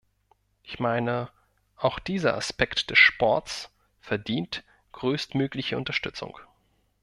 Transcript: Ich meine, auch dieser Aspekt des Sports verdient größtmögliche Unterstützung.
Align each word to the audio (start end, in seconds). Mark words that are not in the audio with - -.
Ich 0.63 0.79
meine, 0.79 1.29
auch 1.77 1.99
dieser 1.99 2.35
Aspekt 2.35 2.89
des 2.89 2.97
Sports 2.97 3.69
verdient 3.99 4.63
größtmögliche 4.93 5.77
Unterstützung. 5.77 6.39